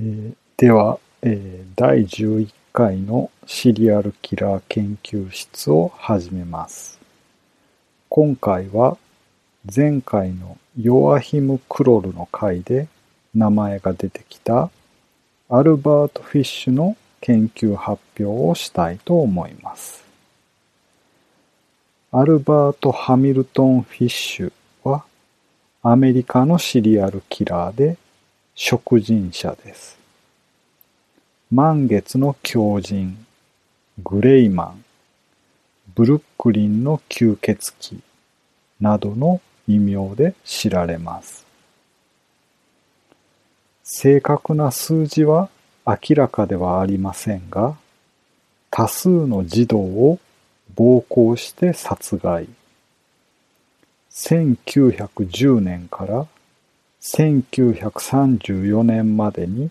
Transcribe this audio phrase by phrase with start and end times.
[0.00, 6.98] えーでは、えー第11回のシリアルキラー研究室を始めます。
[8.08, 8.96] 今回は
[9.74, 12.88] 前回のヨアヒム・クロルの回で
[13.34, 14.70] 名前が出てきた
[15.50, 20.02] アルバート・フィッシュの研究発表をしたいと思います。
[22.10, 25.04] アルバート・ハミルトン・フィッシュは
[25.82, 27.98] アメリカのシリアルキラーで
[28.62, 29.96] 食人者です。
[31.50, 33.24] 満月の狂人、
[34.04, 34.84] グレイマン、
[35.94, 38.02] ブルックリンの吸血鬼
[38.78, 41.46] などの異名で知られます。
[43.82, 45.48] 正確な数字は
[45.86, 47.76] 明らかではありませんが、
[48.70, 50.18] 多数の児童を
[50.74, 52.46] 暴行して殺害。
[54.10, 56.26] 1910年から
[57.00, 59.70] 1934年までに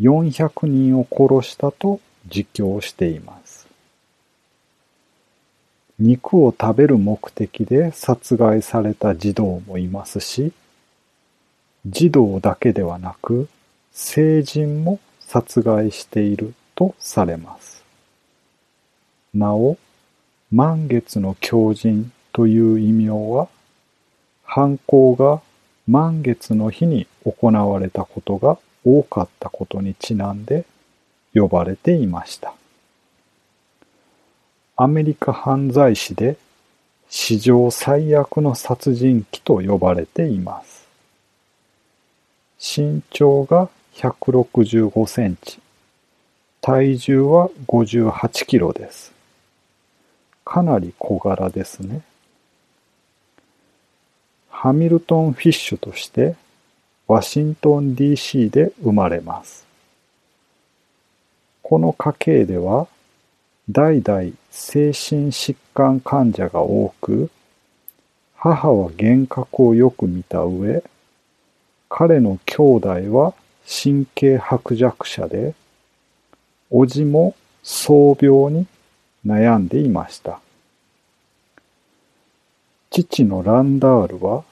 [0.00, 3.66] 400人を殺したと自供しています。
[5.98, 10.52] 肉を食べる目的で殺害された児童もいますし、
[11.86, 13.48] 児童だけではなく
[13.92, 17.82] 成人も殺害しているとされます。
[19.32, 19.78] なお、
[20.50, 23.48] 満月の狂人という異名は、
[24.44, 25.40] 犯行が
[25.86, 30.64] 満月の日に行われたことが多かったことにちなんで
[31.34, 32.54] 呼ばれていました。
[34.76, 36.36] アメリカ犯罪史で
[37.08, 40.86] 史上最悪の殺人鬼と呼ばれています。
[42.58, 45.60] 身長が165センチ、
[46.60, 49.12] 体重は58キロです。
[50.44, 52.02] かなり小柄ですね。
[54.58, 56.34] ハミルトン・フィッシュとして
[57.06, 59.66] ワシントン DC で生まれます。
[61.60, 62.88] この家系では
[63.70, 67.28] 代々精神疾患患者が多く、
[68.34, 70.82] 母は幻覚をよく見た上、
[71.90, 73.34] 彼の兄弟は
[73.68, 75.54] 神経薄弱者で、
[76.70, 78.66] 叔父も創病に
[79.26, 80.40] 悩んでいました。
[83.04, 84.42] 父のランダールは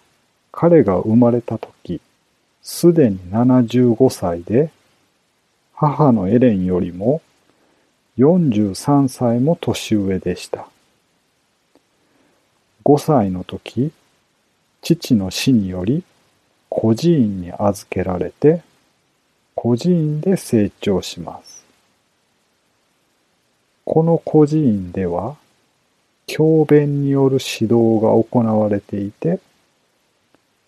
[0.52, 2.02] 彼が生まれた時、
[2.62, 4.70] すでに75歳で、
[5.72, 7.22] 母のエレンよりも
[8.18, 10.68] 43歳も年上でした。
[12.84, 13.92] 5歳の時、
[14.82, 16.04] 父の死により
[16.68, 18.60] 孤児院に預けられて、
[19.54, 21.64] 孤児院で成長します。
[23.86, 25.36] この孤児院では、
[26.26, 29.40] 教鞭による指導が行われていて、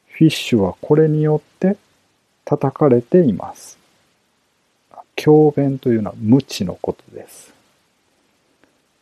[0.09, 1.77] フィッシュはこれによって
[2.45, 3.79] 叩かれています。
[5.15, 7.53] 教鞭というのは無知のことです。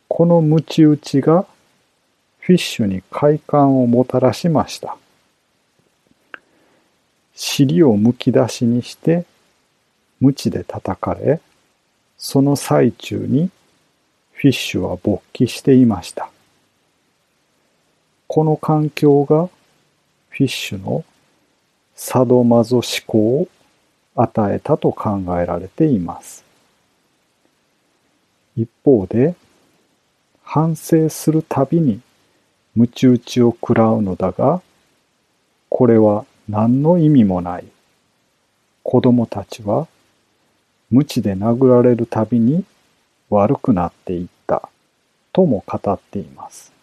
[0.09, 1.45] この無知打ちが
[2.39, 4.97] フィッシュに快感をもたらしました。
[7.35, 9.25] 尻をむき出しにして
[10.21, 11.41] 無知で叩かれ、
[12.17, 13.51] その最中に
[14.33, 16.31] フィッシュは勃起していました。
[18.27, 19.49] この環境が
[20.31, 21.05] フィッシュの
[21.95, 23.49] サドマゾ思考を
[24.17, 26.45] 与えたと考えられています。
[28.57, 29.35] 一方で、
[30.43, 32.01] 反省するたびに
[32.77, 34.63] 鞭打ちを食らうのだが、
[35.69, 37.65] これは何の意味もない。
[38.83, 39.89] 子供たちは、
[40.91, 42.65] 鞭で殴られるたびに
[43.31, 44.69] 悪くなっていった、
[45.33, 46.74] とも語っています。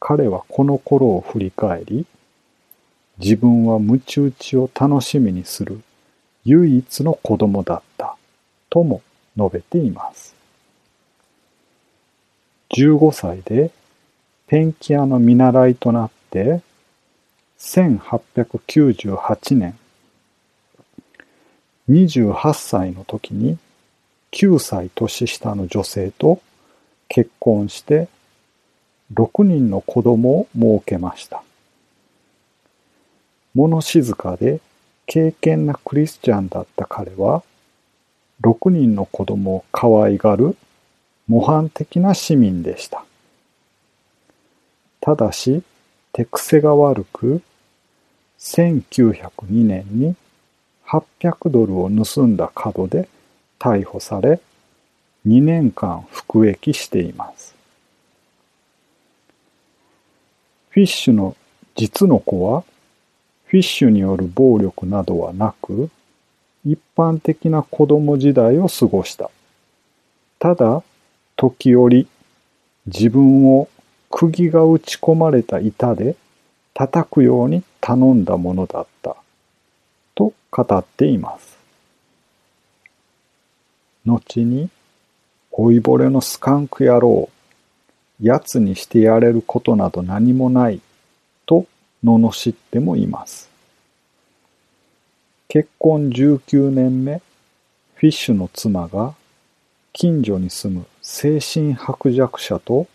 [0.00, 2.06] 彼はこの頃を振り返り、
[3.18, 5.82] 自分は鞭打ちを楽しみにする
[6.44, 8.16] 唯一の子供だった、
[8.70, 9.02] とも
[9.36, 10.34] 述べています。
[12.70, 13.70] 15歳で
[14.46, 16.62] ペンキ屋の見習いとなって、
[17.58, 19.78] 1898年、
[21.90, 23.58] 28歳の時に
[24.32, 26.40] 9歳年下の女性と
[27.08, 28.08] 結婚して
[29.14, 31.42] 6人の子供を設けました。
[33.54, 34.60] 物静かで
[35.06, 37.42] 敬虔なクリスチャンだった彼は、
[38.42, 40.56] 6人の子供を可愛がる
[41.26, 43.04] 模範的な市民でした。
[45.00, 45.62] ただし、
[46.12, 47.42] 手癖が悪く、
[48.38, 50.14] 1902年に
[50.86, 53.08] 800ドルを盗んだ角で
[53.58, 54.40] 逮捕され、
[55.26, 57.59] 2年間服役しています。
[60.70, 61.36] フィッシュの
[61.74, 62.62] 実の子は、
[63.46, 65.90] フィッシュによる暴力などはなく、
[66.64, 69.30] 一般的な子供時代を過ごした。
[70.38, 70.82] ただ、
[71.36, 72.06] 時折、
[72.86, 73.68] 自分を
[74.10, 76.14] 釘が打ち込まれた板で
[76.72, 79.16] 叩くように頼んだものだった。
[80.14, 81.58] と語っています。
[84.06, 84.70] 後に、
[85.56, 87.28] 老いぼれのスカンク野郎、
[88.20, 90.80] 奴にしてやれることなど何もない、
[91.46, 91.66] と
[92.04, 93.48] 罵ってもいます。
[95.48, 97.22] 結婚19年目、
[97.94, 99.14] フィッシュの妻が
[99.92, 102.86] 近所に住む精神薄弱者と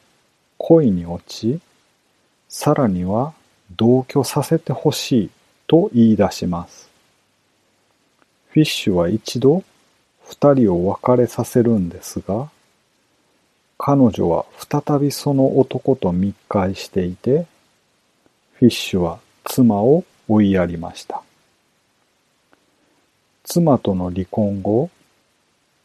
[0.57, 1.60] 恋に落ち、
[2.48, 3.33] さらには
[3.75, 5.30] 同居させてほしい
[5.68, 6.89] と言い出します。
[8.50, 9.63] フィッシュは一度
[10.24, 12.50] 二人を別れさせるんですが、
[13.77, 17.45] 彼女は再びその男と密会していて、
[18.54, 21.22] フィッシュは妻を追いやりました。
[23.44, 24.89] 妻との離婚後、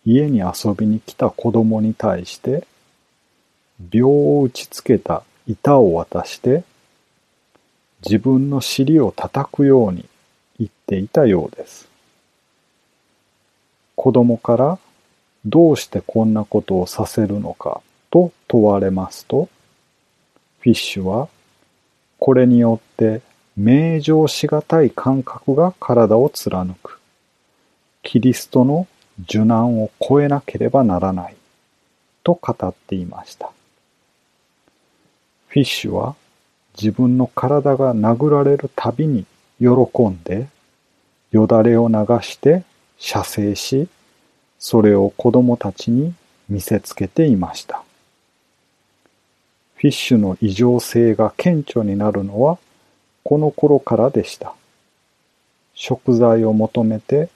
[0.07, 2.67] 家に遊びに来た子供に対して、
[3.79, 6.65] 秒を打ちつけた板を渡して、
[8.03, 10.07] 自分の尻を叩くように
[10.59, 11.89] 言っていたようです。
[13.95, 14.79] 子供から
[15.45, 19.49] どうしてこんなことをさせるのかと問われますと、
[20.61, 21.29] フィッシュは
[22.19, 23.23] これによって
[23.57, 26.99] 名状しがたい感覚が体を貫く。
[28.03, 28.87] キリストの
[29.23, 31.37] 受難を超えなければならない
[32.23, 33.51] と語っていました。
[35.49, 36.15] フィッシュは
[36.81, 39.27] 自分の体が殴られるたびに
[39.59, 39.67] 喜
[40.05, 40.47] んで
[41.33, 42.63] よだれを流して
[42.99, 43.89] 射精し、
[44.61, 46.15] それを子供たちに
[46.49, 47.83] 見せつけていました。
[49.75, 52.59] フィッシュの異常性が顕著になるのは
[53.25, 54.55] この頃からでした。
[55.75, 57.31] 食材を求めて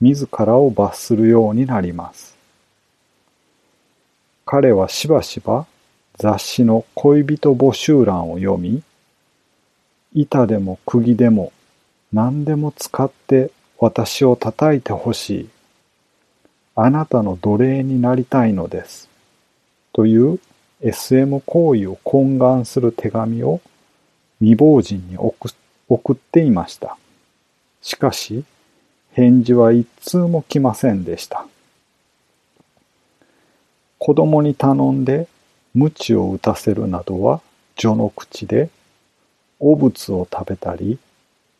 [0.00, 2.34] 自らを罰するようになります。
[4.46, 5.66] 彼はしばしば
[6.16, 8.82] 雑誌の恋人募集欄を読み、
[10.14, 11.52] 板でも釘でも
[12.10, 15.48] 何でも使って私を叩いてほしい。
[16.80, 19.08] あなたの奴隷になりたいのです。
[19.92, 20.38] という
[20.80, 23.60] SM 行為を懇願する手紙を
[24.38, 26.96] 未亡人に送っていました。
[27.82, 28.44] しかし、
[29.10, 31.48] 返事は一通も来ませんでした。
[33.98, 35.26] 子供に頼んで
[35.74, 37.40] 鞭を打たせるなどは
[37.74, 38.70] 序の口で、
[39.58, 41.00] 汚物を食べたり、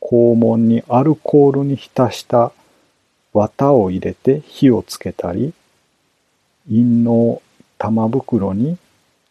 [0.00, 2.52] 肛門にアルコールに浸した
[3.38, 5.54] 綿を入れて火をつけたり、
[6.66, 7.40] 陰嚢
[7.78, 8.78] 玉袋に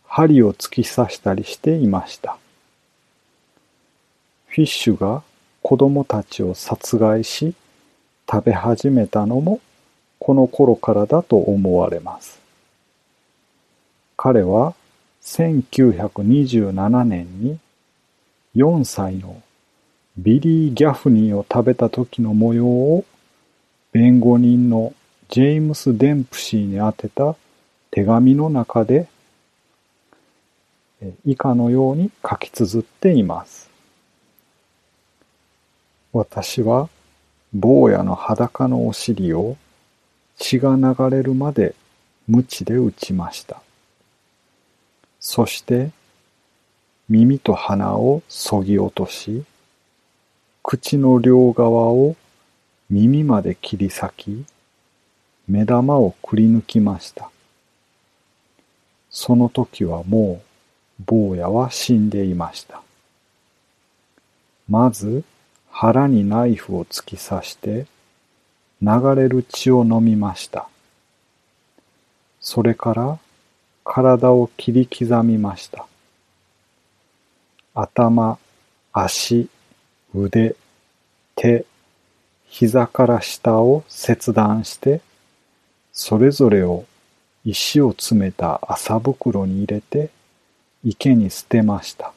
[0.06, 2.38] 針を突き刺したりしていました。
[4.48, 5.24] フィッシュが
[5.62, 7.54] 子供たちを殺害し、
[8.30, 9.60] 食べ始めたのも
[10.20, 12.40] この頃からだと思われます。
[14.16, 14.74] 彼は
[15.24, 17.60] 1927年に
[18.56, 19.42] 4歳の
[20.18, 23.06] ビリー・ギャフニーを食べた時の模様を
[24.00, 24.94] 弁護人の
[25.28, 27.36] ジェームス・デンプシーに宛てた
[27.90, 29.08] 手紙の中で
[31.26, 33.72] 以下のように書き綴っています。
[36.14, 36.90] 私は
[37.56, 39.58] 坊やの裸のお尻を
[40.38, 41.74] 血が流れるまで
[42.28, 43.64] 鞭で打ちました。
[45.20, 45.90] そして
[47.10, 49.44] 耳と鼻をそぎ落とし、
[50.62, 52.16] 口の両側を
[52.90, 54.46] 耳まで切り裂き、
[55.48, 57.30] 目玉をくり抜きました。
[59.10, 60.42] その時はも
[61.00, 62.82] う坊やは死んでいました。
[64.70, 65.24] まず
[65.70, 67.88] 腹にナイフを突き刺して
[68.82, 70.68] 流れる血を飲みました。
[72.40, 73.20] それから
[73.84, 75.88] 体を切り刻みました。
[77.74, 78.38] 頭、
[78.94, 79.50] 足、
[80.16, 80.56] 腕、
[81.36, 81.66] 手、
[82.48, 85.02] 膝から下を切断して、
[85.92, 86.86] それぞれを
[87.46, 90.10] 石を詰めた麻袋に入れて
[90.84, 92.14] 池に捨てました。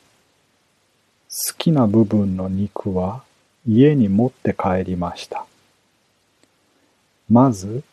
[1.30, 3.22] 好きな部分の肉は
[3.66, 5.46] 家に持って帰りました。
[7.28, 7.84] まず、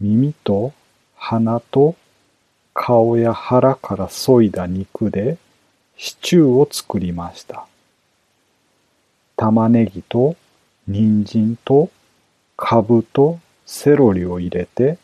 [0.00, 0.72] 耳と
[1.16, 1.96] 鼻と
[2.74, 5.38] 顔や腹から削いだ肉で
[5.96, 7.66] シチューを作りました。
[9.36, 10.36] 玉ねぎと
[10.88, 11.90] 人参と
[12.56, 14.98] カブとセロリを入れて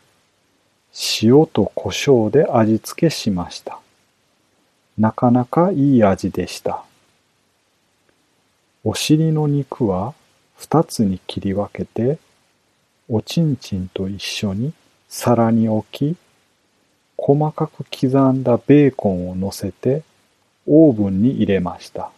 [1.21, 3.79] 塩と胡椒で味付けしました。
[4.97, 6.83] なかなかいい味でした。
[8.83, 10.13] お尻の肉は
[10.57, 12.19] 二つに切り分けて、
[13.07, 14.73] おちんちんと一緒に
[15.07, 16.15] 皿に置き、
[17.15, 20.03] 細かく刻んだベーコンを乗せて
[20.67, 22.11] オーブンに入れました。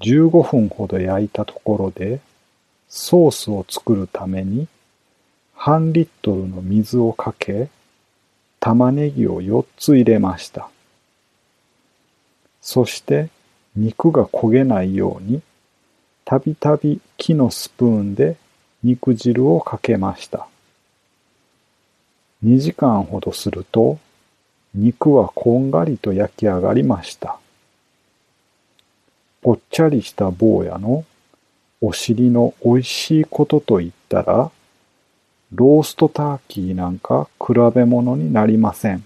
[0.00, 2.20] 15分ほど焼いたところで、
[2.88, 4.68] ソースを作るために
[5.54, 7.68] 半リットルの水をかけ、
[8.60, 10.68] 玉ねぎを4つ入れました。
[12.60, 13.28] そして
[13.74, 15.42] 肉が焦げないように、
[16.24, 18.36] たびたび木のスプーンで
[18.84, 20.46] 肉汁をかけました。
[22.44, 23.98] 2時間ほどすると、
[24.74, 27.40] 肉はこんがりと焼き上がりました。
[29.48, 31.06] ぽっちゃりした坊やの
[31.80, 34.50] お尻の美味しいことと言ったら、
[35.54, 39.02] ローストターキーなんか比べ物になりません。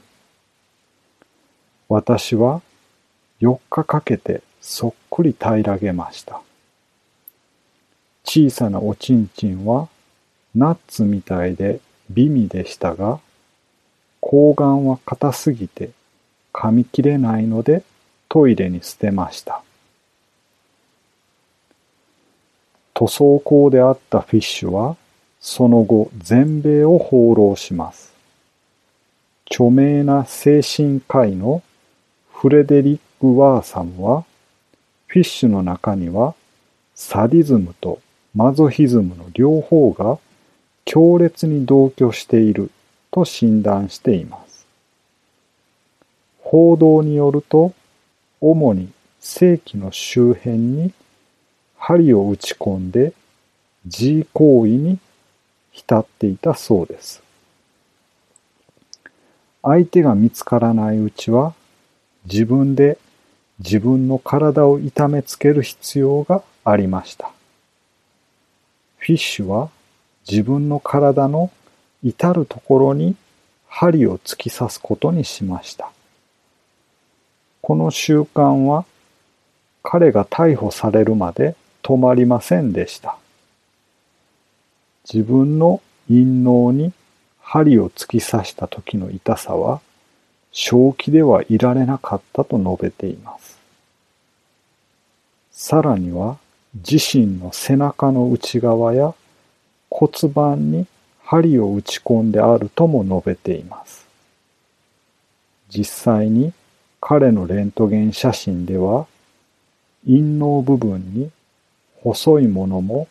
[1.88, 2.60] 私は
[3.40, 6.42] 4日かけてそっくり平らげました。
[8.24, 9.88] 小さなおちんちんは
[10.56, 11.78] ナッツみたいで
[12.10, 13.20] 美味でしたが、
[14.20, 15.90] 睾丸は硬すぎて
[16.52, 17.84] 噛み切れないので
[18.28, 19.62] トイレに捨てました。
[23.02, 24.96] 塗装工であったフィッシュは
[25.40, 28.12] その後全米を放浪します。
[29.50, 31.64] 著名な精神科医の
[32.32, 34.24] フレデリック・ワーサムは
[35.08, 36.36] フィッシュの中には
[36.94, 38.00] サディズムと
[38.36, 40.18] マゾヒズムの両方が
[40.84, 42.70] 強烈に同居している
[43.10, 44.64] と診断しています。
[46.38, 47.72] 報道によると、
[48.40, 48.90] 主に
[49.20, 50.92] 正規の周辺に
[51.84, 53.12] 針を打ち込んで
[53.88, 55.00] G 行為に
[55.72, 57.20] 浸っていたそうです。
[59.62, 61.54] 相手が見つからないうちは
[62.24, 62.98] 自分で
[63.58, 67.32] 自分の体を痛めつける必要がありました。
[68.98, 69.68] フィッシュは
[70.30, 71.50] 自分の体の
[72.04, 73.16] 至るところに
[73.66, 75.90] 針を突き刺すことにしました。
[77.60, 78.84] この習慣は
[79.82, 83.16] 彼が逮捕されるまで止まりませんでした。
[85.12, 86.92] 自分の陰嚢に
[87.40, 89.80] 針を突き刺した時の痛さは
[90.52, 93.58] 正気ではいられなかったと述べています。
[95.50, 96.38] さらには
[96.74, 99.14] 自身の背中の内側や
[99.90, 100.86] 骨盤に
[101.24, 104.06] 針を打ち込んであるとも述べています。
[105.68, 106.52] 実際に
[107.00, 109.06] 彼のレントゲン写真では
[110.04, 111.30] 陰嚢部分に
[112.02, 113.08] 細いものも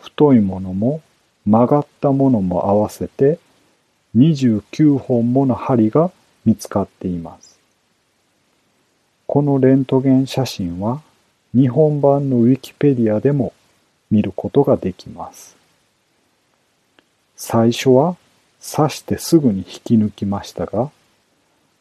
[0.00, 1.02] 太いものも
[1.44, 3.38] 曲がったものも合わせて
[4.16, 6.10] 29本もの針が
[6.44, 7.58] 見つかっています。
[9.26, 11.02] このレントゲン写真は
[11.54, 13.52] 日本版のウィキペディアでも
[14.10, 15.56] 見ることができます。
[17.36, 18.16] 最初は
[18.60, 20.90] 刺してすぐに引き抜きましたが、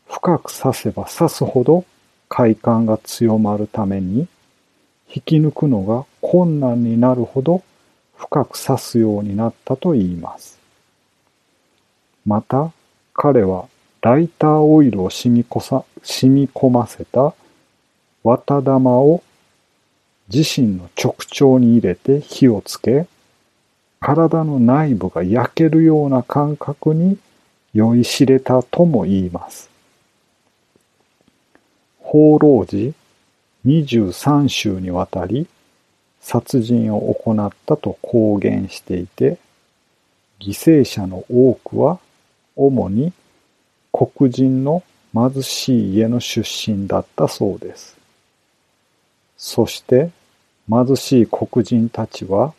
[0.08, 1.86] 深く刺せば刺すほど
[2.28, 4.28] 快感が強まるために、
[5.14, 7.64] 引き抜くのが困難になるほど
[8.16, 10.60] 深く刺すようになったと言います。
[12.26, 12.72] また、
[13.14, 13.68] 彼は
[14.02, 17.34] ライターオイルを染みこさ染み込ませた
[18.24, 19.24] 綿玉を
[20.32, 23.08] 自身の直腸に入れて火をつけ、
[24.00, 27.18] 体の内部が焼けるような感覚に
[27.74, 29.70] 酔いしれたとも言います。
[32.00, 32.94] 放浪時
[33.66, 35.48] 23週にわたり
[36.22, 39.38] 殺人を行ったと公言していて、
[40.40, 42.00] 犠牲者の多くは
[42.56, 43.14] 主に
[43.92, 47.98] 黒人の貧しい家の出身だったそうです。
[49.38, 50.12] そして
[50.70, 52.54] 貧しい黒人たちは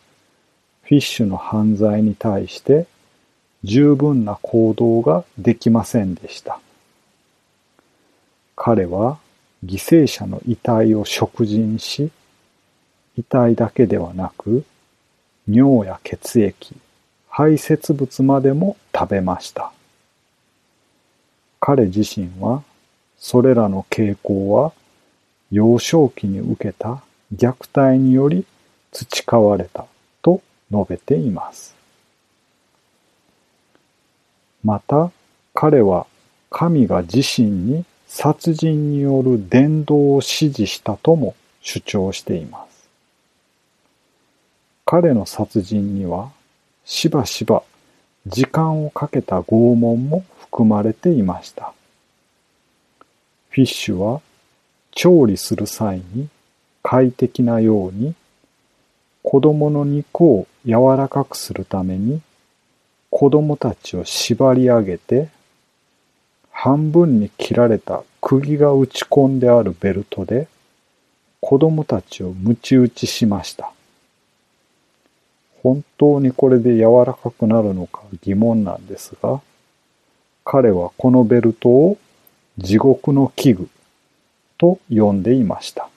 [0.83, 2.87] フィッシュの犯罪に対して
[3.63, 6.61] 十分な行動ができませんでした。
[8.57, 9.19] 彼は
[9.65, 12.11] 犠牲者の遺体を食人し、
[13.17, 14.65] 遺体だけではなく、
[15.49, 16.75] 尿や血液、
[17.29, 19.73] 排泄物までも食べました。
[21.61, 22.63] 彼自身は、
[23.19, 24.73] それらの傾向は、
[25.51, 27.03] 幼少期に受けた
[27.35, 28.47] 虐待により
[28.93, 29.87] 培われた
[30.23, 30.41] と
[30.71, 31.75] 述べています。
[34.65, 35.11] また、
[35.55, 36.07] 彼は
[36.49, 42.89] 神が自身に殺人による伝道を指示したとも主張しています。
[44.85, 46.33] 彼の殺人には
[46.85, 47.63] しばしば
[48.27, 51.73] 時間をかけた拷問も含まれていました。
[53.51, 54.21] フィッシュは
[54.91, 56.29] 調理する際に
[56.83, 58.17] 快適なように
[59.23, 62.21] 子供の肉を柔らかくするために
[63.09, 65.29] 子供たちを縛り上げて
[66.63, 70.47] 半分に切られた釘が打ち込んであるベルトで
[71.41, 73.73] 子供たちを鞭打ちしました。
[75.63, 79.41] 本当にこれで柔らかくなるのか疑問なんですが、
[80.45, 81.97] 彼はこのベルトを
[82.59, 83.69] 地獄の器具
[84.59, 85.89] と呼んでいました。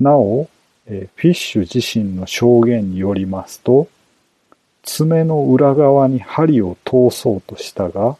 [0.00, 0.48] なお、
[0.86, 3.86] フィッシュ自身の証言によりますと、
[4.82, 8.16] 爪の裏側に針を通そうとしたが、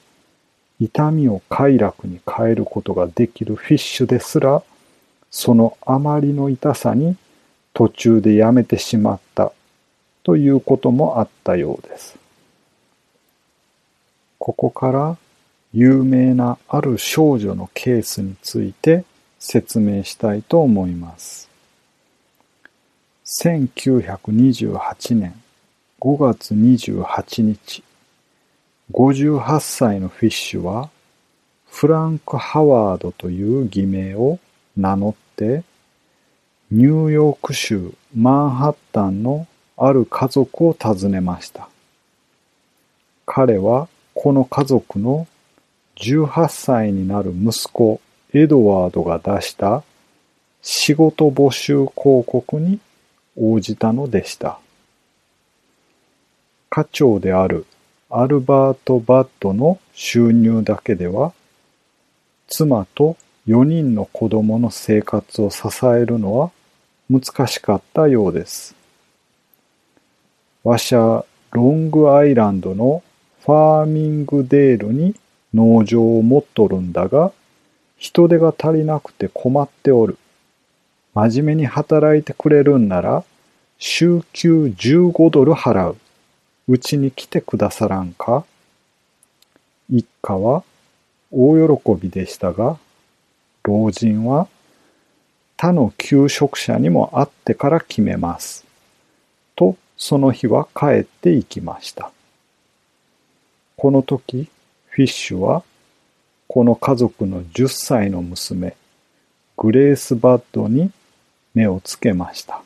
[0.81, 4.63] 痛みを快楽に変えることができるフィッシュですら、
[5.31, 7.17] そのあまりの痛さに
[7.75, 9.53] 途中でやめてしまった
[10.23, 12.17] ということもあったようです。
[14.39, 15.17] ここから
[15.73, 19.05] 有名なある少女のケースについて
[19.39, 21.49] 説明したいと思います。
[23.43, 25.35] 1928年
[26.01, 27.83] 5月28日、
[28.93, 30.91] 58歳のフィッシュは
[31.69, 34.39] フランク・ハワードという偽名を
[34.77, 35.65] 名乗って
[36.71, 41.69] ニューヨーク州マンハッタンのある家族を訪ねました。
[43.27, 45.27] 彼はこの家族の
[45.97, 48.01] 18歳になる息子
[48.33, 49.83] エドワードが出した
[50.63, 52.79] 仕事募集広告に
[53.37, 54.61] 応じたのでした。
[56.79, 57.67] 課長である
[58.09, 61.33] アルバート・バッドの収入だけでは
[62.47, 63.17] 妻と
[63.49, 66.53] 4人の子供の生活を支えるのは
[67.11, 68.77] 難しかったようです。
[70.63, 73.03] わしゃロングアイランドの
[73.45, 75.17] ファーミングデールに
[75.53, 77.33] 農場を持っとるんだが、
[77.97, 80.17] 人手が足りなくて困っておる。
[81.13, 83.25] 真面目に働いてくれるんなら、
[83.79, 85.97] 週休15ドル払う。
[86.69, 88.45] うちに来てくださらんか？
[89.91, 90.63] 一家は
[91.33, 92.79] 大喜びでしたが、
[93.63, 94.49] 老人は
[95.57, 98.67] 他の求職者にも会ってから決めます。
[99.57, 102.13] と、その日は帰っていきました。
[103.77, 104.49] この時、
[104.89, 105.63] フィッシュは、
[106.49, 108.77] この家族の10歳の娘、
[109.57, 110.91] グレース・バッドに
[111.55, 112.63] 目をつけました。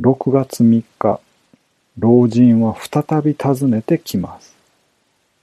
[0.00, 1.20] 6月3日、
[1.98, 4.54] 老人は再び訪ねてきます。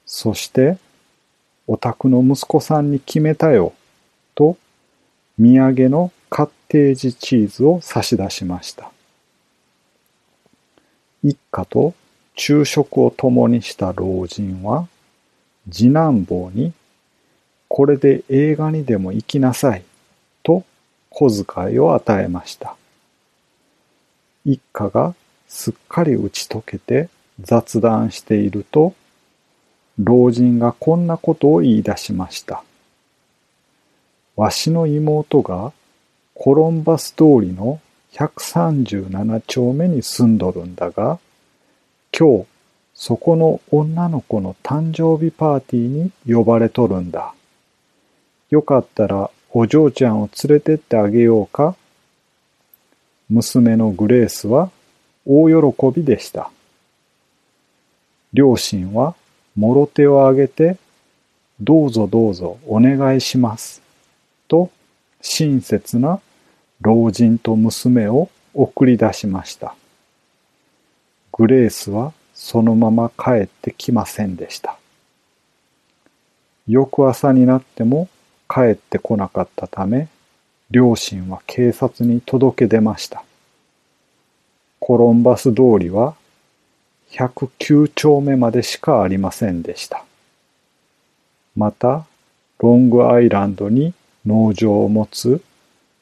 [0.05, 0.77] そして、
[1.67, 3.73] お宅の息子さんに決めたよ。
[4.33, 4.55] と
[5.37, 8.91] 土産のカッテージチーズを差し出しました。
[11.21, 11.93] 一家と
[12.33, 14.87] 昼食を共にした老人は
[15.69, 16.71] 次男坊に
[17.67, 19.83] これで映画にでも行きなさい
[20.43, 20.63] と
[21.09, 22.77] 小遣いを与えました。
[24.45, 25.15] 一家が
[25.47, 27.09] すっかり打ち解けて
[27.41, 28.93] 雑談していると
[29.97, 32.63] 老人がこんなことを言い出しました。
[34.35, 35.71] わしの妹が
[36.33, 37.79] コロンバス通りの
[38.13, 41.19] 137丁目に住んどるんだが、
[42.17, 42.45] 今日
[42.93, 45.87] そこの女の子の誕生日パーティー
[46.27, 47.33] に呼ばれとるんだ。
[48.49, 51.75] よかったらお嬢ちゃんを連れてってあげようか
[53.29, 54.71] 娘のグレースは
[55.25, 56.51] 大喜びでした。
[58.33, 59.15] 両親は
[59.55, 60.77] もろ手を挙げて、
[61.59, 63.81] どうぞどうぞお願いします。
[64.47, 64.69] と
[65.21, 66.19] 親切な
[66.81, 69.75] 老人と娘を送り出しました。
[71.31, 74.77] グレースはそのまま帰ってきませんでした。
[76.67, 78.07] 翌朝になっても
[78.49, 80.07] 帰ってこなかったため、
[80.75, 83.23] 両親は警察に届け出ました。
[84.81, 86.15] コロンバス通りは
[87.11, 90.03] 109丁目までしかありませんでした。
[91.55, 92.05] また、
[92.59, 93.93] ロングアイランドに
[94.25, 95.41] 農場を持つ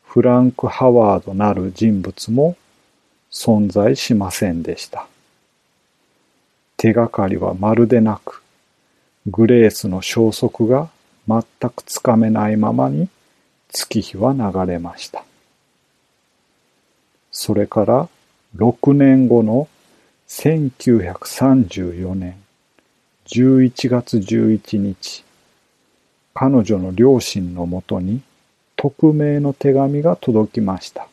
[0.06, 2.58] フランク・ハワードなる人物も
[3.32, 5.06] 存在しませんでした。
[6.78, 8.42] 手がかりはまるでなく、
[9.28, 10.90] グレースの消息が
[11.28, 13.08] 全くつかめないままに
[13.74, 15.26] 月日は流れました。
[17.32, 18.10] それから
[18.56, 19.68] 6年後の
[20.28, 22.36] 1934年
[23.26, 25.26] 11月11日、
[26.36, 28.22] 彼女の両親のもとに
[28.76, 31.08] 匿名の手紙が届きました。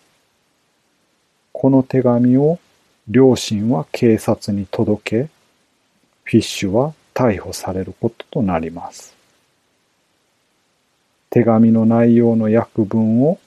[1.53, 2.59] この手紙を
[3.09, 5.31] 両親は警察に届け、
[6.25, 9.20] フィッシュは逮捕されることとなります。
[11.31, 13.39] 手紙の内容の訳文を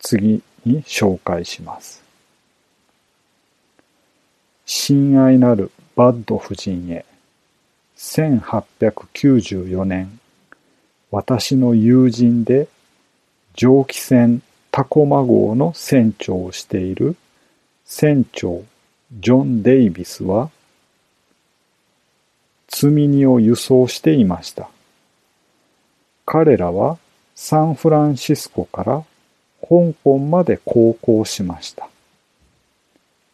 [0.00, 2.02] 次に紹介します。
[4.64, 7.04] 親愛なるバッド夫人へ、
[7.98, 10.18] 1894年、
[11.10, 12.68] 私の友人で
[13.54, 14.40] 蒸気船
[14.70, 17.16] タコマ号の船長をしている
[17.84, 18.64] 船長
[19.12, 20.50] ジョン・デイビスは
[22.68, 24.70] 積み荷を輸送していました。
[26.26, 26.98] 彼らは
[27.34, 29.04] サンフランシスコから
[29.60, 31.88] 香港まで航行しました。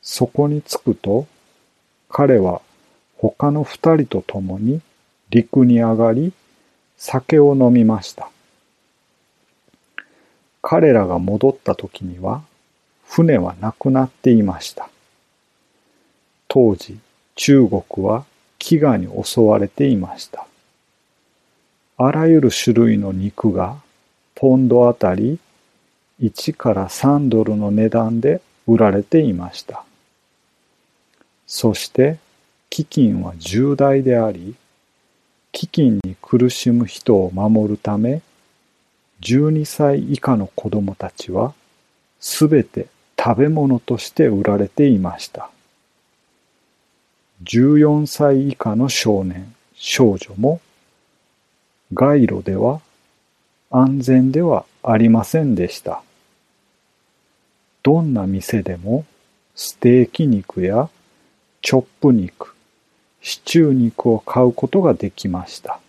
[0.03, 1.27] そこに着くと
[2.09, 2.63] 彼は
[3.17, 4.81] 他の二人と共に
[5.29, 6.33] 陸に上がり
[6.97, 8.31] 酒を飲みました。
[10.63, 12.43] 彼らが戻った時には
[13.07, 14.89] 船はなくなっていました。
[16.49, 16.99] 当時
[17.37, 18.25] 中国は
[18.59, 20.47] 飢餓に襲われていました。
[22.03, 23.77] あらゆる種類の肉が
[24.35, 25.39] ポンドあたり
[26.23, 29.85] 1から3ドルの値段で売られていました。
[31.47, 32.17] そして
[32.71, 34.55] 飢饉は重大であり、
[35.53, 38.23] 飢饉に苦しむ人を守るため、
[39.21, 41.53] 12歳以下の子供たちは
[42.19, 42.87] すべて
[43.19, 45.51] 食べ物として売られていました。
[47.45, 50.63] 14歳以下の少年、少女も
[51.93, 52.81] 街路では
[53.71, 56.03] 安全ではありませんでした。
[57.83, 59.05] どんな店でも
[59.55, 60.89] ステーキ肉や
[61.63, 62.55] チョップ肉、
[63.21, 65.81] シチュー肉を買うことができました。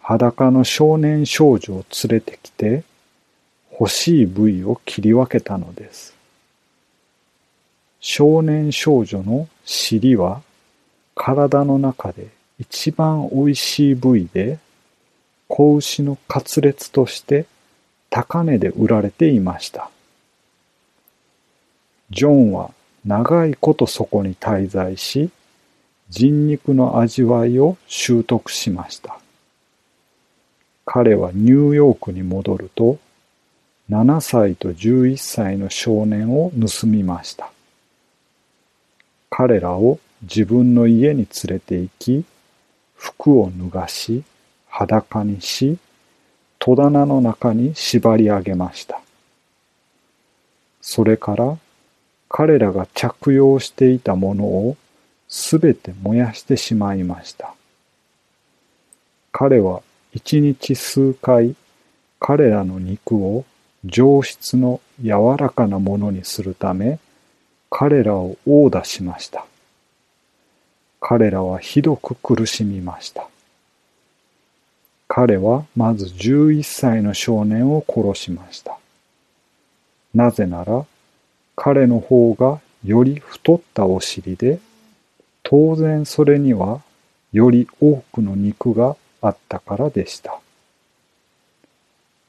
[0.00, 2.84] 裸の少年少女を連れてきて
[3.72, 6.14] 欲しい部位を切り分けたのです。
[8.00, 10.42] 少年少女の尻は
[11.14, 14.58] 体の中で一番美味しい部位で
[15.48, 17.46] 子牛のカツレツとして
[18.10, 19.90] 高値で売られていました。
[22.10, 22.70] ジョンは
[23.04, 25.30] 長いことそこに滞在し、
[26.08, 29.18] 人肉の味わいを習得しました。
[30.84, 32.98] 彼はニューヨークに戻ると、
[33.90, 37.50] 7歳と11歳の少年を盗みました。
[39.30, 42.24] 彼らを自分の家に連れて行き、
[42.96, 44.24] 服を脱がし、
[44.68, 45.78] 裸にし、
[46.58, 49.00] 戸棚の中に縛り上げました。
[50.80, 51.58] それから
[52.28, 54.76] 彼らが着用していたものを
[55.28, 57.54] すべて燃やしてしまいました。
[59.32, 59.82] 彼は
[60.12, 61.54] 一日数回
[62.18, 63.44] 彼らの肉を
[63.84, 66.98] 上質の柔らかなものにするため
[67.70, 69.46] 彼らを殴打しました。
[71.00, 73.28] 彼らはひどく苦しみました。
[75.08, 78.78] 彼はまず11歳の少年を殺しました。
[80.14, 80.84] なぜなら
[81.54, 84.58] 彼の方がより太ったお尻で、
[85.42, 86.82] 当然それには
[87.32, 90.38] より多くの肉があったからでした。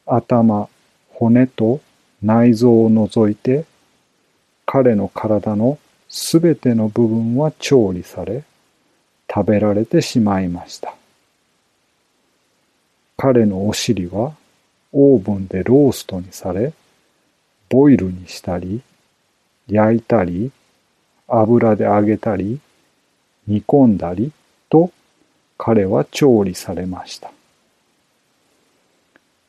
[0.05, 0.69] 頭、
[1.09, 1.81] 骨と
[2.21, 3.65] 内臓を除いて、
[4.65, 5.77] 彼の体の
[6.09, 8.43] すべての部分は調理され、
[9.37, 10.95] 食べられてしまいました。
[13.17, 14.33] 彼のお尻は
[14.91, 16.73] オーブンでローストにされ、
[17.69, 18.81] ボイルにしたり、
[19.67, 20.51] 焼いたり、
[21.27, 22.59] 油で揚げたり、
[23.45, 24.31] 煮込んだり
[24.71, 24.89] と
[25.55, 27.29] 彼は調理されました。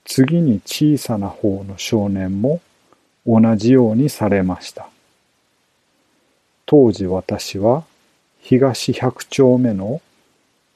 [0.05, 2.61] 次に小さな方の少年も
[3.27, 4.91] 同じようにされました。
[6.67, 7.85] 当時私は
[8.41, 10.01] 東百丁目の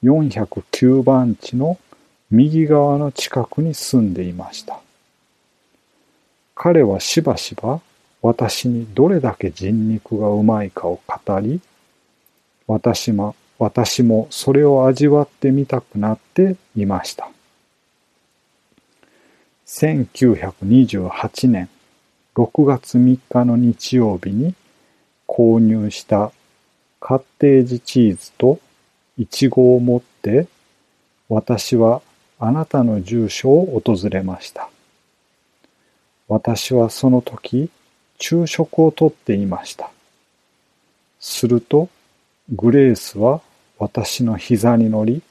[0.03, 1.79] 409番地の
[2.29, 4.79] 右側の近くに住んでいました。
[6.55, 7.81] 彼はしばしば
[8.21, 11.59] 私にどれだけ人肉がうまいかを語り、
[12.67, 17.29] 私も、私もそれを味わってみたくなっていました。
[19.67, 21.69] 1928年
[22.35, 24.55] 6月3日の日曜日に
[25.27, 26.31] 購入した
[27.05, 28.61] カッテージチーズと
[29.17, 30.47] イチゴを持って
[31.27, 32.01] 私は
[32.39, 34.69] あなたの住所を訪れました。
[36.29, 37.69] 私はその時
[38.17, 39.91] 昼食をとっていました。
[41.19, 41.89] すると、
[42.49, 43.41] グレースは
[43.77, 45.21] 私の膝に乗り、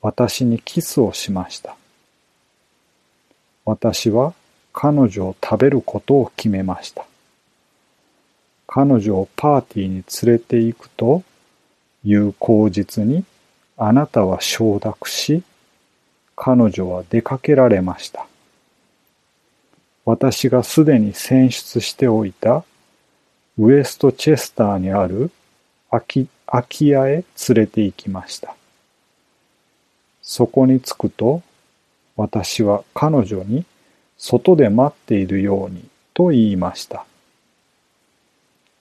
[0.00, 1.76] 私にキスをしました。
[3.66, 4.32] 私は
[4.72, 7.04] 彼女を食べることを決めました。
[8.80, 11.24] 彼女をパーティーに連れて行くと
[12.04, 13.24] いう口実に
[13.76, 15.42] あなたは承諾し、
[16.36, 18.28] 彼女は出かけられました。
[20.04, 22.62] 私がすでに選出しておいた
[23.58, 25.32] ウエストチェスターにある
[25.90, 27.24] 空き空き家へ連
[27.56, 28.54] れて行きました。
[30.22, 31.42] そこに着くと
[32.14, 33.64] 私は彼女に
[34.16, 35.82] 外で待っているように
[36.14, 37.07] と言いました。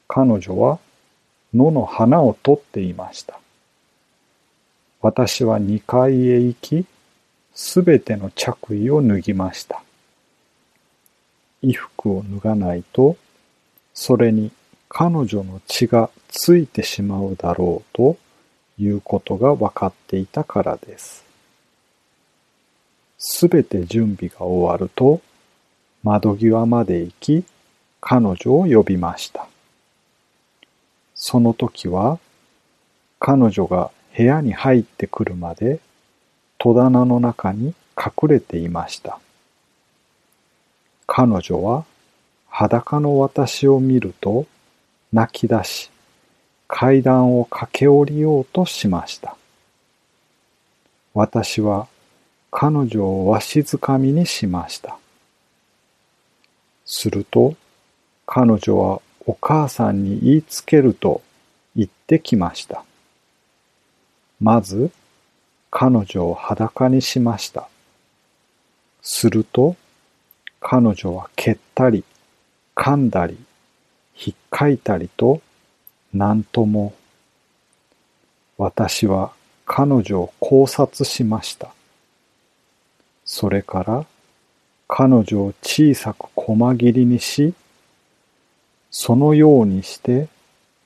[0.08, 0.80] 彼女は
[1.54, 3.40] 野の花を取っていました。
[5.02, 6.86] 私は二階へ行き、
[7.54, 9.82] すべての着衣を脱ぎました。
[11.62, 13.18] 衣服を脱がないと、
[13.94, 14.52] それに
[14.90, 18.18] 彼女の血がついてしまうだろうと
[18.78, 21.26] いうことが分かっていたからです。
[23.18, 25.22] すべて準備が終わると、
[26.04, 27.44] 窓際まで行き、
[28.00, 29.48] 彼女を呼びました。
[31.18, 32.20] その時は、
[33.20, 35.80] 彼女が部屋に入ってくるまで
[36.60, 39.20] 戸棚の中に隠れていました。
[41.08, 41.86] 彼女は
[42.48, 44.46] 裸の私を見ると
[45.12, 45.90] 泣き出し、
[46.68, 49.36] 階段を駆け下りようとしました。
[51.16, 51.88] 私は
[52.52, 54.98] 彼女をわしづかみにしました。
[56.86, 57.56] すると、
[58.26, 61.22] 彼女はお母さんに言いつけると
[61.76, 62.86] 言ってきました。
[64.40, 64.90] まず、
[65.70, 67.68] 彼女を裸にしました。
[69.02, 69.76] すると、
[70.62, 72.06] 彼女は蹴ったり、
[72.74, 73.38] 噛んだり、
[74.14, 75.42] ひっかいたりと、
[76.14, 76.94] なんとも。
[78.58, 79.34] 私は
[79.66, 81.74] 彼女を考察しました。
[83.26, 84.06] それから
[84.88, 87.54] 彼女を小さく細切りにし、
[88.92, 90.28] そのようにして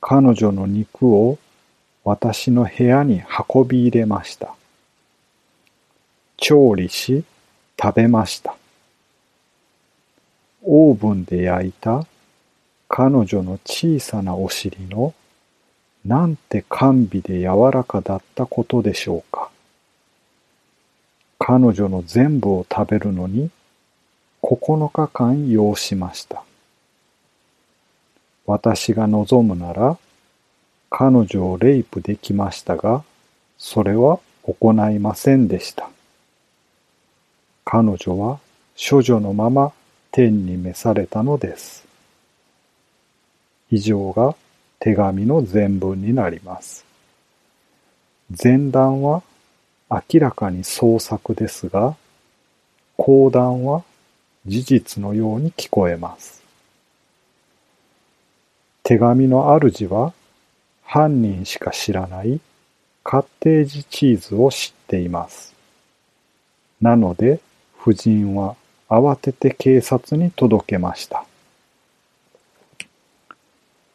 [0.00, 1.38] 彼女の肉を
[2.04, 4.54] 私の部屋に運び入れました。
[6.36, 7.24] 調理し
[7.80, 8.56] 食べました。
[10.64, 12.06] オーブンで焼いた
[12.88, 15.14] 彼女の小さなお尻の
[16.04, 19.50] なんて甘美で柔らかだったことでしょうか。
[21.38, 23.50] 彼女の全部を食べるのに
[24.42, 26.44] 9日間要しました。
[28.46, 29.98] 私が望むなら
[30.90, 33.02] 彼女をレイプできましたが、
[33.56, 35.88] それは行いませんでした。
[37.64, 38.40] 彼女は
[38.76, 39.72] 処女のまま
[40.10, 41.86] 天に召されたのです。
[43.70, 44.34] 以上が
[44.80, 46.84] 手紙の全文になります。
[48.42, 49.22] 前段は
[49.88, 51.96] 明らかに創作ですが、
[52.96, 53.82] 後段は
[54.46, 56.41] 事実のように聞こえます。
[58.84, 60.12] 手紙の主は
[60.82, 62.40] 犯人しか知らない
[63.04, 65.54] カッテージチーズを知っています。
[66.80, 67.40] なので
[67.80, 68.56] 夫人は
[68.88, 71.24] 慌てて警察に届けました。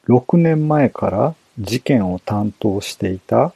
[0.07, 3.53] 6年前から事件を担当していた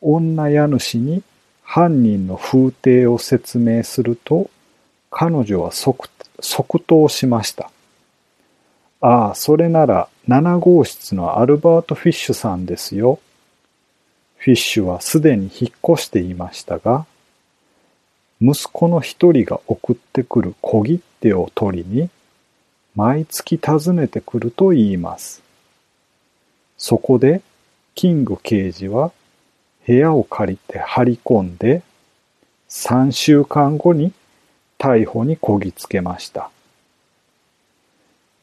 [0.00, 1.22] 女家主に
[1.62, 4.50] 犯人の風景を説明すると、
[5.10, 6.08] 彼女は即
[6.40, 7.70] 即答しました。
[9.00, 13.18] ああ、それなら7号室のアルバート・フィッシュさんですよ。
[14.36, 17.06] フィッシュはすでに引っ越していましたが、
[18.40, 22.08] 息子の一人が送ってくる小切手を取りに、
[22.94, 25.42] 毎月訪ねてくると言います。
[26.76, 27.42] そこで、
[27.94, 29.12] キング刑事は
[29.88, 31.80] 部屋を借りて張り込んで、
[32.68, 34.12] 3週間後に
[34.78, 36.50] 逮捕にこぎつけました。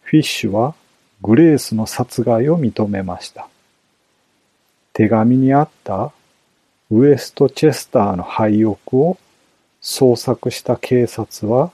[0.01, 0.73] フィッシュは
[1.21, 3.47] グレースの殺害を認めました。
[4.91, 6.11] 手紙にあった
[6.89, 9.19] ウエストチェスターの廃屋を
[9.83, 11.71] 捜索した警察は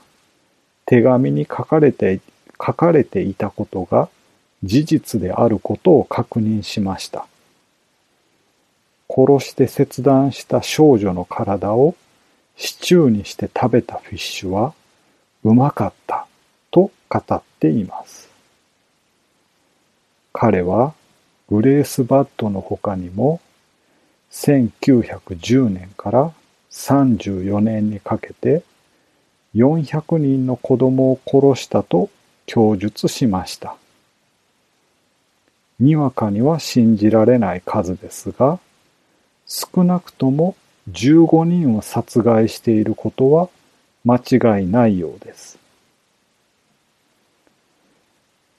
[0.84, 2.20] 手紙に書かれて
[2.60, 4.10] 書かれていたことが
[4.62, 7.26] 事実であることを確認しました。
[9.14, 11.94] 殺して切断した少女の体を
[12.56, 14.72] シチューにして食べたフィッシュは
[15.44, 16.26] うまかった
[16.70, 18.30] と語っています。
[20.32, 20.94] 彼は
[21.50, 23.40] グレースバッドの他にも
[24.30, 26.32] 1910年から
[26.70, 28.62] 34年にかけて
[29.54, 32.08] 400人の子供を殺したと
[32.46, 33.76] 供述しました。
[35.78, 38.58] にわかには信じられない数ですが、
[39.46, 40.56] 少なくとも
[40.90, 43.48] 15人を殺害していることは
[44.04, 45.58] 間違いないようです。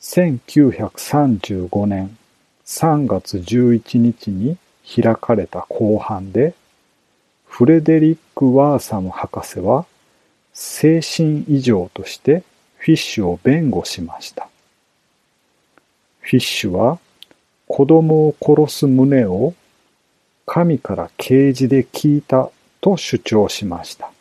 [0.01, 2.17] 1935年
[2.65, 6.53] 3月11日に開かれた公判で、
[7.45, 9.85] フレデリック・ワーサム博士は
[10.53, 12.43] 精神異常として
[12.77, 14.49] フィッシュを弁護しました。
[16.19, 16.99] フィッシュは
[17.67, 19.53] 子供を殺す旨を
[20.45, 22.49] 神から啓示で聞いた
[22.82, 24.12] と主張しました。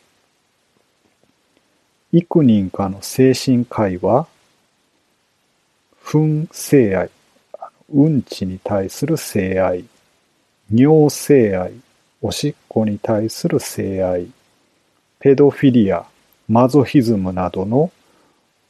[2.11, 4.27] 幾人かの精神科医は、
[6.03, 7.09] 憤性愛、
[7.93, 9.85] うんちに対する性愛、
[10.71, 11.73] 尿性愛、
[12.21, 14.27] おしっこに対する性愛、
[15.19, 16.05] ペドフィリア、
[16.47, 17.91] マゾヒズムなどの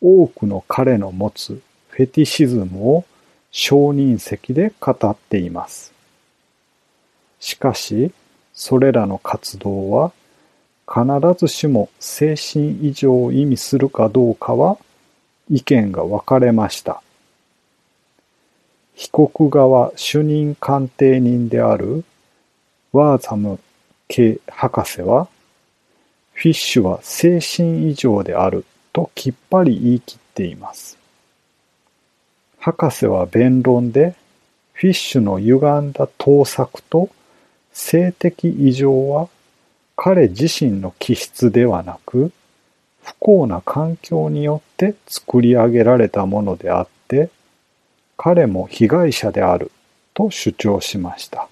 [0.02, 3.06] 多くの彼の持つフェティシズムを
[3.52, 5.94] 承認席で語っています。
[7.44, 8.14] しかし、
[8.54, 10.14] それらの活動は
[10.88, 11.04] 必
[11.38, 14.78] ずしも精神異常を意味するかどうかは
[15.50, 17.04] 意見が分かれました。
[18.96, 22.06] 被告側主任鑑定人である
[22.94, 23.60] ワーザム
[24.08, 25.28] 系博士は、
[26.32, 30.98] フィッシュは精神異常であるときっぱり言い切っています。
[32.58, 34.16] 博士は弁論で、
[34.72, 37.10] フィッシュの歪んだ盗作と
[37.74, 39.28] 性的異常は
[39.96, 42.32] 彼自身の気質ではなく、
[43.04, 47.30] 不幸な環境によって作り上げられたものであって、
[48.16, 49.72] 彼も被害者である
[50.14, 51.50] と主張しました。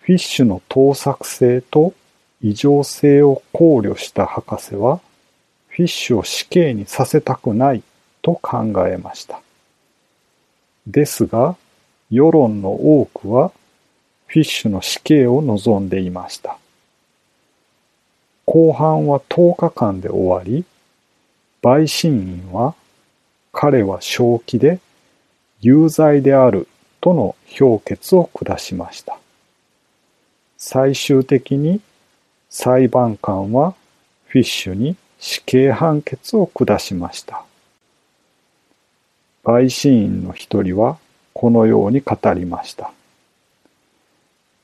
[0.00, 1.92] フィッシュの盗作性と
[2.40, 5.00] 異常性を考慮した博士は、
[5.68, 7.82] フィッシュを死刑にさせたくない
[8.22, 9.40] と考えました。
[10.86, 11.56] ですが、
[12.10, 13.52] 世論の多くは、
[14.28, 16.58] フィッシュの死刑を望んでいました。
[18.44, 20.64] 後半は10日間で終わり、
[21.62, 22.74] 陪審員は、
[23.52, 24.80] 彼は正気で
[25.60, 26.68] 有罪である
[27.00, 29.18] との評決を下しました。
[30.58, 31.80] 最終的に
[32.50, 33.74] 裁判官は
[34.26, 37.44] フィッシュに死刑判決を下しました。
[39.42, 40.98] 陪審員の一人は
[41.32, 42.92] このように語りました。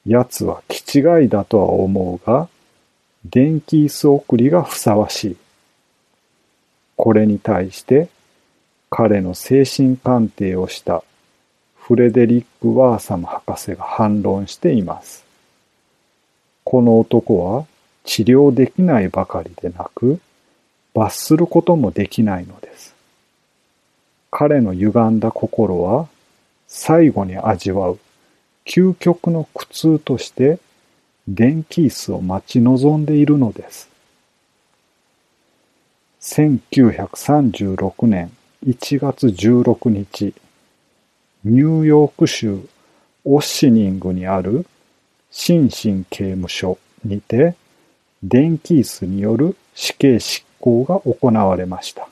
[0.06, 2.48] 奴は気違いだとは思うが、
[3.24, 5.36] 電気椅子送りがふさわしい。
[6.96, 8.08] これに対して
[8.90, 11.02] 彼の精神鑑定をした
[11.76, 15.24] フレデリック・ワーサム博士が反論しています。
[16.64, 17.66] この男は
[18.04, 20.20] 治療できないばかりでなく、
[20.94, 22.94] 罰することもできないのです。
[24.30, 26.08] 彼の歪んだ心は、
[26.68, 27.98] 最後に味わう
[28.64, 30.58] 究極の苦痛として、
[31.28, 33.88] 電気椅子を待ち望んでいるのです。
[36.20, 38.30] 1936年
[38.66, 40.34] 1月16日、
[41.44, 42.60] ニューヨーク州
[43.24, 44.66] オッシニングにある
[45.30, 47.54] 新進刑務所にて、
[48.22, 52.08] 電気椅子による死刑執行が行われました。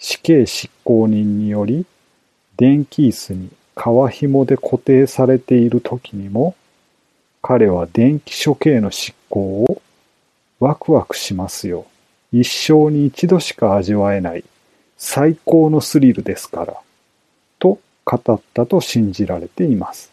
[0.00, 1.86] 死刑執行人により、
[2.56, 3.50] 電気椅子に
[3.80, 6.54] 皮紐で固定されている時にも、
[7.40, 9.80] 彼は電気処刑の執行を
[10.58, 11.86] ワクワクしますよ。
[12.30, 14.44] 一生に一度しか味わえない
[14.98, 16.76] 最高のスリルですから、
[17.58, 20.12] と語ったと信じられています。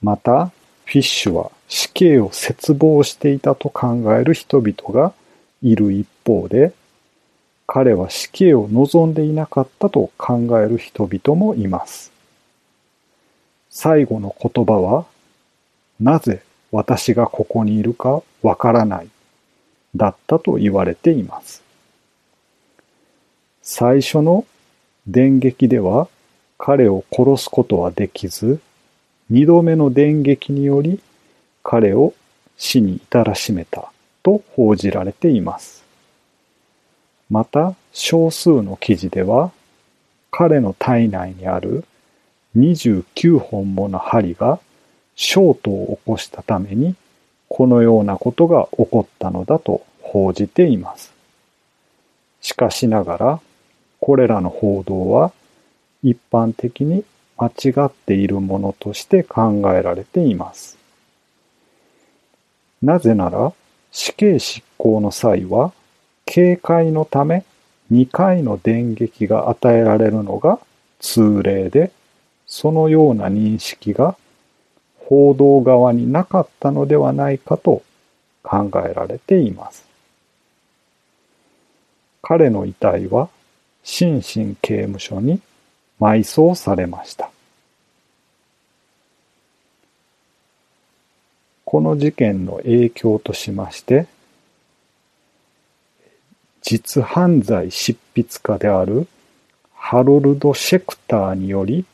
[0.00, 0.52] また、
[0.84, 5.12] フィッシュは死刑を切望していたと考える人々が
[5.62, 6.72] いる一方で、
[7.66, 12.12] 彼は死刑を望んでいなかったと考える人々もいます。
[13.70, 15.06] 最後の言葉は、
[16.00, 19.08] なぜ私がここにいるかわからない、
[19.94, 21.62] だったと言われています。
[23.62, 24.46] 最初の
[25.06, 26.08] 電撃では、
[26.58, 28.60] 彼を殺すことはできず、
[29.28, 31.00] 二度目の電撃により
[31.64, 32.14] 彼を
[32.56, 33.90] 死に至らしめた
[34.22, 35.85] と報じられています。
[37.30, 39.52] また、少数の記事では、
[40.30, 41.84] 彼の体内にある
[42.56, 44.60] 29本もの針が
[45.14, 46.94] ショートを起こしたために、
[47.48, 51.12] このようなことが起こったのだと報じています。
[52.40, 53.40] しかしながら、
[54.00, 55.32] これらの報道は
[56.02, 57.04] 一般的に
[57.36, 60.78] 間違っているものとして考えられています。
[62.82, 63.52] なぜなら、
[63.90, 65.72] 死刑執行の際は、
[66.26, 67.44] 警戒のため
[67.90, 70.58] 2回の電撃が与えられるのが
[70.98, 71.92] 通例で、
[72.46, 74.16] そのような認識が
[74.98, 77.82] 報道側になかったのではないかと
[78.42, 79.86] 考えられています。
[82.22, 83.28] 彼の遺体は
[83.84, 85.40] 心身刑務所に
[86.00, 87.30] 埋葬されました。
[91.64, 94.06] この事件の影響としまして、
[96.68, 99.06] 実犯罪執筆家である
[99.72, 101.84] ハロルド・シェクターにより、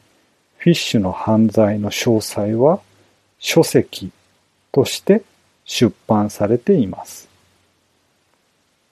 [0.56, 2.80] フィッシュの犯罪の詳細は
[3.38, 4.10] 書籍
[4.72, 5.24] として
[5.66, 7.28] 出版されています。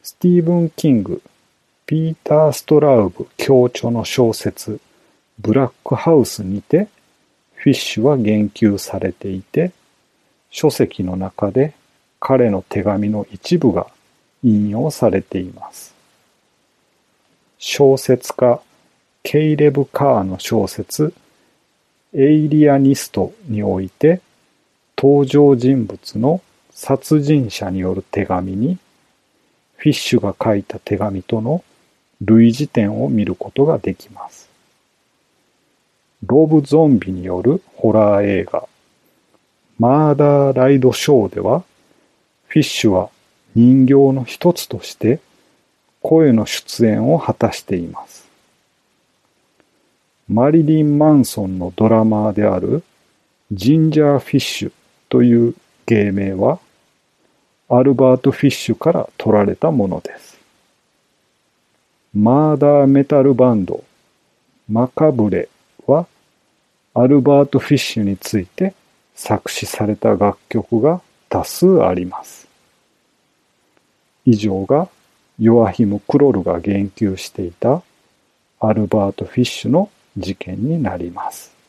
[0.03, 1.22] スティーブン・キング、
[1.87, 4.81] ピーター・ストラウブ共著の小説
[5.39, 6.89] ブラックハウスにて
[7.55, 9.72] フィッシュは言及されていて、
[10.51, 11.72] 書籍の中で
[12.18, 13.87] 彼の手紙の一部が
[14.43, 15.95] 引用されています。
[17.59, 18.61] 小説家
[19.22, 21.12] ケイレブ・カーの小説
[22.14, 24.20] エイリアニストにおいて
[24.97, 28.78] 登場人物の殺人者による手紙に
[29.76, 31.62] フィッシュが書いた手紙との
[32.22, 34.49] 類似点を見ることができます。
[36.26, 38.68] ロブ・ゾンビによるホラー映画
[39.78, 41.64] マーダー・ライド・ショーでは
[42.49, 43.09] フィッシュは
[43.55, 45.20] 人形の一つとして
[46.03, 48.28] 声の出演を果たしています。
[50.28, 52.84] マリリン・マンソンのドラマーである
[53.51, 54.72] ジンジャー・フィッシュ
[55.09, 55.55] という
[55.86, 56.61] 芸名は
[57.68, 60.38] アルバート・フィッシュから取られたものです。
[62.14, 63.84] マーダーメタルバンド
[64.68, 65.48] マカブレ
[65.86, 66.07] は
[66.94, 68.74] アルバート・フィッシュについて
[69.14, 72.49] 作詞された楽曲が多数あります。
[74.25, 74.89] 以上が
[75.39, 77.83] ヨアヒム・クロルが言及していた
[78.61, 81.59] アルバート・フィッシュの事件になります。